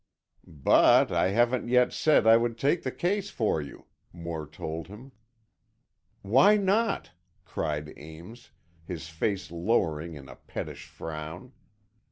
"But 0.47 1.11
I 1.11 1.27
haven't 1.29 1.67
yet 1.67 1.93
said 1.93 2.25
I 2.25 2.35
would 2.35 2.57
take 2.57 2.81
the 2.81 2.91
case 2.91 3.29
for 3.29 3.61
you," 3.61 3.85
Moore 4.11 4.47
told 4.47 4.87
him. 4.87 5.11
"Why 6.23 6.57
not?" 6.57 7.11
cried 7.45 7.93
Ames, 7.97 8.49
his 8.83 9.09
face 9.09 9.51
lowering 9.51 10.15
in 10.15 10.27
a 10.27 10.37
pettish 10.37 10.87
frown. 10.87 11.51